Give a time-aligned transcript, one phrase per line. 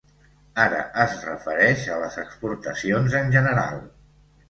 [0.63, 3.83] Ara es refereix a les exportacions en general.